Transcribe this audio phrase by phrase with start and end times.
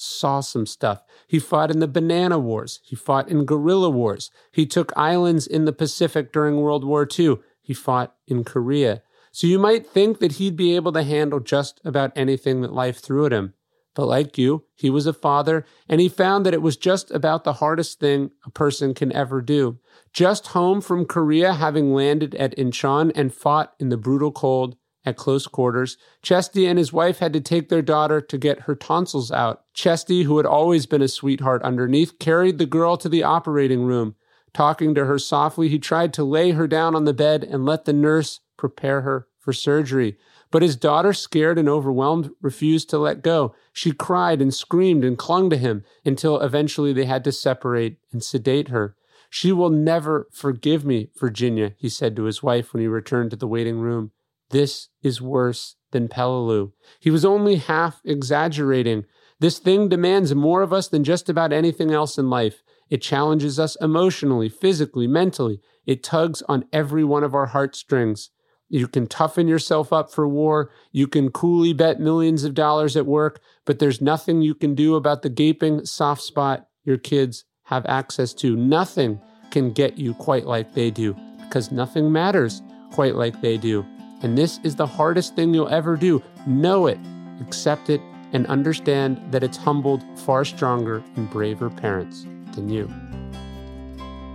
[0.00, 1.02] saw some stuff.
[1.26, 2.80] He fought in the Banana Wars.
[2.82, 4.30] He fought in guerrilla wars.
[4.50, 7.38] He took islands in the Pacific during World War II.
[7.60, 9.02] He fought in Korea.
[9.32, 12.98] So you might think that he'd be able to handle just about anything that life
[12.98, 13.54] threw at him.
[13.94, 17.44] But like you, he was a father, and he found that it was just about
[17.44, 19.78] the hardest thing a person can ever do.
[20.12, 25.16] Just home from Korea, having landed at Incheon and fought in the brutal cold at
[25.16, 29.32] close quarters, Chesty and his wife had to take their daughter to get her tonsils
[29.32, 29.64] out.
[29.72, 34.14] Chesty, who had always been a sweetheart underneath, carried the girl to the operating room.
[34.52, 37.84] Talking to her softly, he tried to lay her down on the bed and let
[37.84, 40.18] the nurse prepare her for surgery.
[40.50, 43.54] But his daughter, scared and overwhelmed, refused to let go.
[43.72, 48.22] She cried and screamed and clung to him until eventually they had to separate and
[48.22, 48.96] sedate her.
[49.30, 53.36] She will never forgive me, Virginia, he said to his wife when he returned to
[53.36, 54.10] the waiting room.
[54.50, 56.72] This is worse than Peleliu.
[56.98, 59.04] He was only half exaggerating.
[59.38, 62.62] This thing demands more of us than just about anything else in life.
[62.90, 65.60] It challenges us emotionally, physically, mentally.
[65.86, 68.30] It tugs on every one of our heartstrings.
[68.68, 70.70] You can toughen yourself up for war.
[70.92, 74.94] You can coolly bet millions of dollars at work, but there's nothing you can do
[74.96, 78.56] about the gaping soft spot your kids have access to.
[78.56, 79.20] Nothing
[79.50, 83.84] can get you quite like they do because nothing matters quite like they do.
[84.22, 86.22] And this is the hardest thing you'll ever do.
[86.46, 86.98] Know it,
[87.40, 88.00] accept it,
[88.32, 92.90] and understand that it's humbled far stronger and braver parents than you.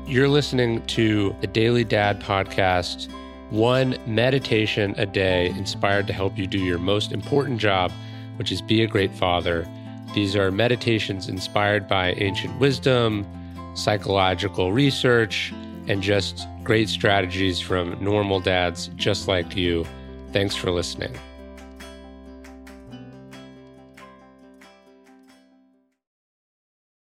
[0.07, 3.11] You're listening to the Daily Dad podcast,
[3.51, 7.91] one meditation a day inspired to help you do your most important job,
[8.37, 9.67] which is be a great father.
[10.13, 13.25] These are meditations inspired by ancient wisdom,
[13.75, 15.53] psychological research,
[15.87, 19.85] and just great strategies from normal dads just like you.
[20.31, 21.15] Thanks for listening.